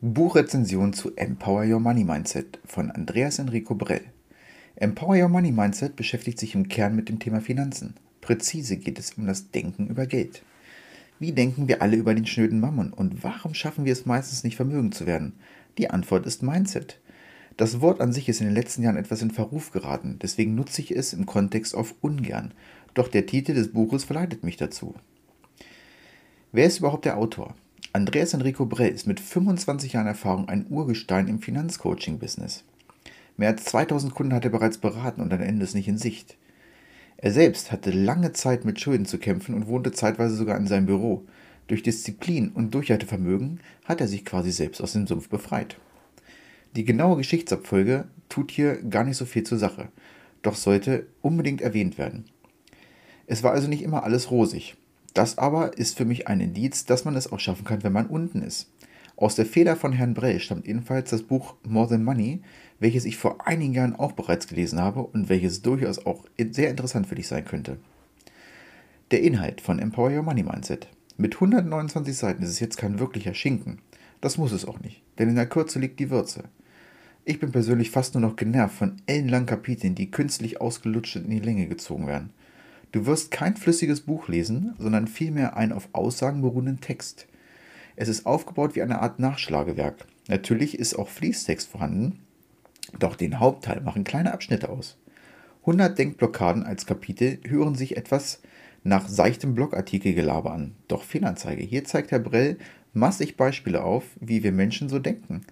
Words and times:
Buchrezension 0.00 0.92
zu 0.92 1.16
Empower 1.16 1.64
Your 1.64 1.80
Money 1.80 2.04
Mindset 2.04 2.60
von 2.64 2.90
Andreas 2.92 3.40
Enrico 3.40 3.74
Brell. 3.74 4.02
Empower 4.76 5.16
Your 5.16 5.28
Money 5.28 5.50
Mindset 5.50 5.96
beschäftigt 5.96 6.38
sich 6.38 6.54
im 6.54 6.68
Kern 6.68 6.94
mit 6.94 7.08
dem 7.08 7.18
Thema 7.18 7.40
Finanzen. 7.40 7.94
Präzise 8.20 8.76
geht 8.76 9.00
es 9.00 9.14
um 9.14 9.26
das 9.26 9.50
Denken 9.50 9.88
über 9.88 10.06
Geld. 10.06 10.44
Wie 11.18 11.32
denken 11.32 11.66
wir 11.66 11.82
alle 11.82 11.96
über 11.96 12.14
den 12.14 12.26
schnöden 12.26 12.60
Mammon 12.60 12.92
und 12.92 13.24
warum 13.24 13.54
schaffen 13.54 13.84
wir 13.84 13.92
es 13.92 14.06
meistens 14.06 14.44
nicht, 14.44 14.54
vermögend 14.54 14.94
zu 14.94 15.06
werden? 15.06 15.34
Die 15.78 15.90
Antwort 15.90 16.26
ist 16.26 16.44
Mindset. 16.44 17.00
Das 17.56 17.80
Wort 17.80 18.00
an 18.00 18.12
sich 18.12 18.28
ist 18.28 18.40
in 18.40 18.46
den 18.46 18.54
letzten 18.54 18.82
Jahren 18.82 18.96
etwas 18.96 19.22
in 19.22 19.30
Verruf 19.30 19.72
geraten, 19.72 20.18
deswegen 20.22 20.54
nutze 20.54 20.80
ich 20.80 20.90
es 20.90 21.12
im 21.12 21.26
Kontext 21.26 21.74
auf 21.74 21.94
ungern. 22.00 22.54
Doch 22.94 23.08
der 23.08 23.26
Titel 23.26 23.54
des 23.54 23.72
Buches 23.72 24.04
verleitet 24.04 24.44
mich 24.44 24.56
dazu. 24.56 24.94
Wer 26.52 26.66
ist 26.66 26.78
überhaupt 26.78 27.04
der 27.04 27.18
Autor? 27.18 27.54
Andreas 27.94 28.32
Enrico 28.32 28.64
Brell 28.64 28.92
ist 28.92 29.06
mit 29.06 29.20
25 29.20 29.94
Jahren 29.94 30.06
Erfahrung 30.06 30.48
ein 30.48 30.66
Urgestein 30.70 31.28
im 31.28 31.40
Finanzcoaching-Business. 31.40 32.64
Mehr 33.36 33.48
als 33.48 33.64
2000 33.64 34.14
Kunden 34.14 34.34
hat 34.34 34.44
er 34.44 34.50
bereits 34.50 34.78
beraten 34.78 35.20
und 35.20 35.32
ein 35.32 35.40
Ende 35.40 35.64
ist 35.64 35.74
nicht 35.74 35.88
in 35.88 35.98
Sicht. 35.98 36.36
Er 37.16 37.32
selbst 37.32 37.70
hatte 37.70 37.90
lange 37.90 38.32
Zeit 38.32 38.64
mit 38.64 38.80
Schulden 38.80 39.06
zu 39.06 39.18
kämpfen 39.18 39.54
und 39.54 39.66
wohnte 39.66 39.92
zeitweise 39.92 40.34
sogar 40.34 40.56
in 40.56 40.66
seinem 40.66 40.86
Büro. 40.86 41.24
Durch 41.68 41.82
Disziplin 41.82 42.50
und 42.50 42.74
Durchhaltevermögen 42.74 43.60
hat 43.84 44.00
er 44.00 44.08
sich 44.08 44.24
quasi 44.24 44.50
selbst 44.50 44.80
aus 44.80 44.92
dem 44.92 45.06
Sumpf 45.06 45.28
befreit. 45.28 45.76
Die 46.74 46.84
genaue 46.84 47.18
Geschichtsabfolge 47.18 48.06
tut 48.30 48.50
hier 48.50 48.76
gar 48.82 49.04
nicht 49.04 49.18
so 49.18 49.26
viel 49.26 49.42
zur 49.42 49.58
Sache, 49.58 49.88
doch 50.40 50.54
sollte 50.54 51.06
unbedingt 51.20 51.60
erwähnt 51.60 51.98
werden. 51.98 52.24
Es 53.26 53.42
war 53.42 53.52
also 53.52 53.68
nicht 53.68 53.82
immer 53.82 54.04
alles 54.04 54.30
rosig. 54.30 54.76
Das 55.12 55.36
aber 55.36 55.76
ist 55.76 55.98
für 55.98 56.06
mich 56.06 56.28
ein 56.28 56.40
Indiz, 56.40 56.86
dass 56.86 57.04
man 57.04 57.14
es 57.14 57.30
auch 57.30 57.40
schaffen 57.40 57.64
kann, 57.64 57.82
wenn 57.84 57.92
man 57.92 58.06
unten 58.06 58.40
ist. 58.40 58.70
Aus 59.16 59.34
der 59.34 59.44
Feder 59.44 59.76
von 59.76 59.92
Herrn 59.92 60.14
Brell 60.14 60.40
stammt 60.40 60.66
ebenfalls 60.66 61.10
das 61.10 61.22
Buch 61.22 61.54
More 61.62 61.88
Than 61.88 62.04
Money, 62.04 62.40
welches 62.80 63.04
ich 63.04 63.18
vor 63.18 63.46
einigen 63.46 63.74
Jahren 63.74 63.94
auch 63.94 64.12
bereits 64.12 64.48
gelesen 64.48 64.80
habe 64.80 65.02
und 65.02 65.28
welches 65.28 65.60
durchaus 65.60 66.06
auch 66.06 66.24
sehr 66.50 66.70
interessant 66.70 67.06
für 67.06 67.14
dich 67.14 67.28
sein 67.28 67.44
könnte. 67.44 67.76
Der 69.10 69.22
Inhalt 69.22 69.60
von 69.60 69.78
Empower 69.78 70.10
Your 70.10 70.22
Money 70.22 70.42
Mindset. 70.42 70.88
Mit 71.18 71.34
129 71.34 72.16
Seiten 72.16 72.42
ist 72.42 72.48
es 72.48 72.60
jetzt 72.60 72.78
kein 72.78 72.98
wirklicher 72.98 73.34
Schinken. 73.34 73.78
Das 74.22 74.38
muss 74.38 74.52
es 74.52 74.64
auch 74.64 74.80
nicht, 74.80 75.02
denn 75.18 75.28
in 75.28 75.36
der 75.36 75.48
Kürze 75.48 75.78
liegt 75.78 76.00
die 76.00 76.10
Würze. 76.10 76.44
Ich 77.24 77.38
bin 77.38 77.52
persönlich 77.52 77.90
fast 77.92 78.14
nur 78.14 78.20
noch 78.20 78.34
genervt 78.34 78.74
von 78.74 78.96
ellenlangen 79.06 79.46
Kapiteln, 79.46 79.94
die 79.94 80.10
künstlich 80.10 80.60
ausgelutscht 80.60 81.14
in 81.14 81.30
die 81.30 81.38
Länge 81.38 81.68
gezogen 81.68 82.08
werden. 82.08 82.30
Du 82.90 83.06
wirst 83.06 83.30
kein 83.30 83.56
flüssiges 83.56 84.00
Buch 84.00 84.26
lesen, 84.26 84.74
sondern 84.78 85.06
vielmehr 85.06 85.56
einen 85.56 85.72
auf 85.72 85.88
Aussagen 85.92 86.42
beruhenden 86.42 86.80
Text. 86.80 87.28
Es 87.94 88.08
ist 88.08 88.26
aufgebaut 88.26 88.74
wie 88.74 88.82
eine 88.82 89.00
Art 89.00 89.20
Nachschlagewerk. 89.20 90.04
Natürlich 90.26 90.76
ist 90.76 90.94
auch 90.94 91.08
Fließtext 91.08 91.68
vorhanden, 91.68 92.18
doch 92.98 93.14
den 93.14 93.38
Hauptteil 93.38 93.80
machen 93.82 94.02
kleine 94.02 94.32
Abschnitte 94.32 94.68
aus. 94.68 94.98
100 95.60 95.96
Denkblockaden 95.96 96.64
als 96.64 96.86
Kapitel 96.86 97.38
hören 97.46 97.76
sich 97.76 97.96
etwas 97.96 98.42
nach 98.82 99.08
seichtem 99.08 99.54
Blogartikelgelaber 99.54 100.52
an. 100.52 100.74
Doch 100.88 101.04
Fehlanzeige. 101.04 101.62
Hier 101.62 101.84
zeigt 101.84 102.10
Herr 102.10 102.18
Brell 102.18 102.58
massig 102.92 103.36
Beispiele 103.36 103.84
auf, 103.84 104.04
wie 104.20 104.42
wir 104.42 104.50
Menschen 104.50 104.88
so 104.88 104.98
denken. 104.98 105.42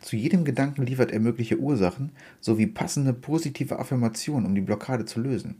Zu 0.00 0.16
jedem 0.16 0.44
Gedanken 0.44 0.86
liefert 0.86 1.10
er 1.10 1.20
mögliche 1.20 1.58
Ursachen 1.58 2.12
sowie 2.40 2.66
passende 2.66 3.12
positive 3.12 3.78
Affirmationen, 3.78 4.46
um 4.46 4.54
die 4.54 4.60
Blockade 4.60 5.04
zu 5.04 5.20
lösen. 5.20 5.56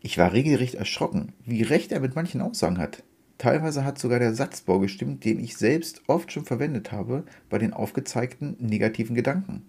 Ich 0.00 0.18
war 0.18 0.32
regelrecht 0.32 0.74
erschrocken, 0.74 1.32
wie 1.44 1.62
recht 1.62 1.92
er 1.92 2.00
mit 2.00 2.14
manchen 2.14 2.40
Aussagen 2.40 2.78
hat. 2.78 3.02
Teilweise 3.38 3.84
hat 3.84 3.98
sogar 3.98 4.18
der 4.18 4.34
Satzbau 4.34 4.80
gestimmt, 4.80 5.24
den 5.24 5.38
ich 5.40 5.56
selbst 5.56 6.02
oft 6.06 6.32
schon 6.32 6.44
verwendet 6.44 6.92
habe 6.92 7.24
bei 7.48 7.58
den 7.58 7.72
aufgezeigten 7.72 8.56
negativen 8.58 9.14
Gedanken. 9.14 9.62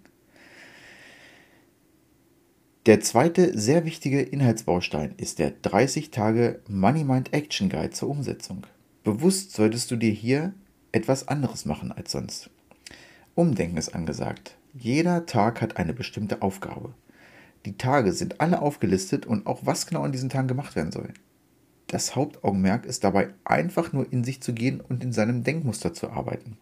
Der 2.84 3.00
zweite 3.00 3.56
sehr 3.56 3.84
wichtige 3.84 4.20
Inhaltsbaustein 4.20 5.14
ist 5.16 5.38
der 5.38 5.52
30 5.62 6.10
Tage 6.10 6.60
Money 6.68 7.04
Mind 7.04 7.32
Action 7.32 7.68
Guide 7.68 7.90
zur 7.90 8.10
Umsetzung. 8.10 8.66
Bewusst 9.04 9.52
solltest 9.52 9.90
du 9.90 9.96
dir 9.96 10.10
hier 10.10 10.52
etwas 10.90 11.28
anderes 11.28 11.64
machen 11.64 11.92
als 11.92 12.12
sonst. 12.12 12.50
Umdenken 13.34 13.78
ist 13.78 13.94
angesagt. 13.94 14.58
Jeder 14.74 15.24
Tag 15.24 15.62
hat 15.62 15.78
eine 15.78 15.94
bestimmte 15.94 16.42
Aufgabe. 16.42 16.92
Die 17.64 17.78
Tage 17.78 18.12
sind 18.12 18.42
alle 18.42 18.60
aufgelistet 18.60 19.24
und 19.24 19.46
auch 19.46 19.60
was 19.64 19.86
genau 19.86 20.02
an 20.02 20.12
diesen 20.12 20.28
Tagen 20.28 20.48
gemacht 20.48 20.76
werden 20.76 20.92
soll. 20.92 21.14
Das 21.86 22.14
Hauptaugenmerk 22.14 22.84
ist 22.84 23.04
dabei 23.04 23.30
einfach 23.44 23.94
nur 23.94 24.12
in 24.12 24.22
sich 24.22 24.42
zu 24.42 24.52
gehen 24.52 24.82
und 24.82 25.02
in 25.02 25.12
seinem 25.12 25.44
Denkmuster 25.44 25.94
zu 25.94 26.10
arbeiten. 26.10 26.58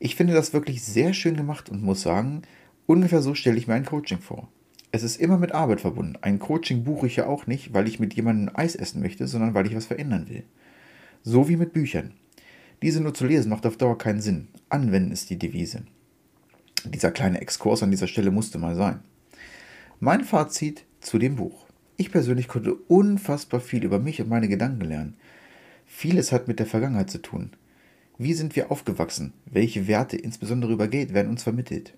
Ich 0.00 0.16
finde 0.16 0.34
das 0.34 0.52
wirklich 0.52 0.82
sehr 0.82 1.12
schön 1.12 1.36
gemacht 1.36 1.68
und 1.68 1.84
muss 1.84 2.02
sagen, 2.02 2.42
ungefähr 2.86 3.22
so 3.22 3.34
stelle 3.34 3.58
ich 3.58 3.68
mir 3.68 3.74
ein 3.74 3.84
Coaching 3.84 4.18
vor. 4.18 4.48
Es 4.90 5.04
ist 5.04 5.20
immer 5.20 5.38
mit 5.38 5.52
Arbeit 5.52 5.82
verbunden. 5.82 6.18
Ein 6.20 6.40
Coaching 6.40 6.82
buche 6.82 7.06
ich 7.06 7.14
ja 7.14 7.26
auch 7.26 7.46
nicht, 7.46 7.74
weil 7.74 7.86
ich 7.86 8.00
mit 8.00 8.14
jemandem 8.14 8.56
Eis 8.56 8.74
essen 8.74 9.02
möchte, 9.02 9.28
sondern 9.28 9.54
weil 9.54 9.66
ich 9.66 9.76
was 9.76 9.86
verändern 9.86 10.28
will. 10.28 10.42
So 11.22 11.48
wie 11.48 11.56
mit 11.56 11.72
Büchern. 11.72 12.14
Diese 12.82 13.00
nur 13.00 13.14
zu 13.14 13.26
lesen 13.26 13.50
macht 13.50 13.66
auf 13.66 13.76
Dauer 13.76 13.98
keinen 13.98 14.20
Sinn. 14.20 14.48
Anwenden 14.68 15.12
ist 15.12 15.30
die 15.30 15.38
Devise. 15.38 15.82
Dieser 16.84 17.10
kleine 17.10 17.40
Exkurs 17.40 17.82
an 17.82 17.90
dieser 17.90 18.06
Stelle 18.06 18.30
musste 18.30 18.58
mal 18.58 18.76
sein. 18.76 19.00
Mein 20.00 20.22
Fazit 20.22 20.84
zu 21.00 21.18
dem 21.18 21.36
Buch. 21.36 21.66
Ich 21.96 22.12
persönlich 22.12 22.46
konnte 22.46 22.74
unfassbar 22.74 23.60
viel 23.60 23.84
über 23.84 23.98
mich 23.98 24.20
und 24.20 24.28
meine 24.28 24.46
Gedanken 24.46 24.84
lernen. 24.84 25.16
Vieles 25.86 26.30
hat 26.30 26.46
mit 26.46 26.60
der 26.60 26.66
Vergangenheit 26.66 27.10
zu 27.10 27.18
tun. 27.18 27.50
Wie 28.16 28.34
sind 28.34 28.54
wir 28.54 28.70
aufgewachsen? 28.70 29.32
Welche 29.46 29.88
Werte, 29.88 30.16
insbesondere 30.16 30.72
über 30.72 30.86
Geld, 30.86 31.14
werden 31.14 31.30
uns 31.30 31.42
vermittelt? 31.42 31.94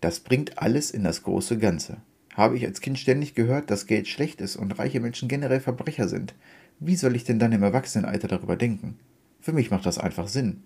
Das 0.00 0.20
bringt 0.20 0.58
alles 0.58 0.90
in 0.90 1.04
das 1.04 1.22
große 1.22 1.58
Ganze. 1.58 1.98
Habe 2.34 2.56
ich 2.56 2.66
als 2.66 2.82
Kind 2.82 2.98
ständig 2.98 3.34
gehört, 3.34 3.70
dass 3.70 3.86
Geld 3.86 4.08
schlecht 4.08 4.40
ist 4.42 4.56
und 4.56 4.78
reiche 4.78 5.00
Menschen 5.00 5.28
generell 5.28 5.60
Verbrecher 5.60 6.08
sind. 6.08 6.34
Wie 6.78 6.96
soll 6.96 7.16
ich 7.16 7.24
denn 7.24 7.38
dann 7.38 7.52
im 7.52 7.62
Erwachsenenalter 7.62 8.28
darüber 8.28 8.56
denken? 8.56 8.98
Für 9.40 9.52
mich 9.52 9.70
macht 9.70 9.86
das 9.86 9.98
einfach 9.98 10.28
Sinn. 10.28 10.64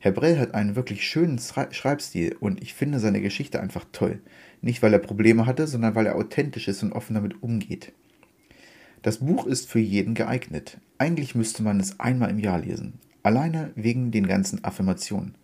Herr 0.00 0.12
Brell 0.12 0.38
hat 0.38 0.54
einen 0.54 0.76
wirklich 0.76 1.06
schönen 1.06 1.38
Schreibstil 1.38 2.36
und 2.38 2.62
ich 2.62 2.74
finde 2.74 3.00
seine 3.00 3.20
Geschichte 3.20 3.60
einfach 3.60 3.84
toll. 3.92 4.20
Nicht, 4.60 4.82
weil 4.82 4.92
er 4.92 5.00
Probleme 5.00 5.44
hatte, 5.46 5.66
sondern 5.66 5.94
weil 5.94 6.06
er 6.06 6.16
authentisch 6.16 6.68
ist 6.68 6.82
und 6.82 6.92
offen 6.92 7.14
damit 7.14 7.42
umgeht. 7.42 7.92
Das 9.02 9.18
Buch 9.18 9.46
ist 9.46 9.68
für 9.68 9.80
jeden 9.80 10.14
geeignet. 10.14 10.78
Eigentlich 10.98 11.34
müsste 11.34 11.62
man 11.62 11.80
es 11.80 11.98
einmal 12.00 12.30
im 12.30 12.38
Jahr 12.38 12.60
lesen. 12.60 12.94
Alleine 13.22 13.72
wegen 13.74 14.10
den 14.10 14.26
ganzen 14.26 14.64
Affirmationen. 14.64 15.34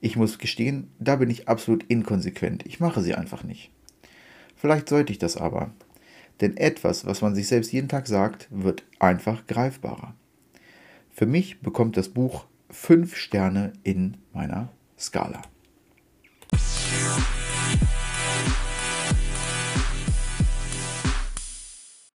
Ich 0.00 0.16
muss 0.16 0.38
gestehen, 0.38 0.92
da 1.00 1.16
bin 1.16 1.30
ich 1.30 1.48
absolut 1.48 1.84
inkonsequent. 1.84 2.64
Ich 2.66 2.80
mache 2.80 3.00
sie 3.02 3.14
einfach 3.14 3.42
nicht. 3.42 3.70
Vielleicht 4.56 4.88
sollte 4.88 5.12
ich 5.12 5.18
das 5.18 5.36
aber. 5.36 5.72
Denn 6.40 6.56
etwas, 6.56 7.04
was 7.04 7.20
man 7.20 7.34
sich 7.34 7.48
selbst 7.48 7.72
jeden 7.72 7.88
Tag 7.88 8.06
sagt, 8.06 8.48
wird 8.50 8.84
einfach 9.00 9.46
greifbarer. 9.46 10.14
Für 11.18 11.26
mich 11.26 11.62
bekommt 11.62 11.96
das 11.96 12.10
Buch 12.10 12.44
fünf 12.70 13.16
Sterne 13.16 13.72
in 13.82 14.18
meiner 14.32 14.68
Skala. 14.96 15.42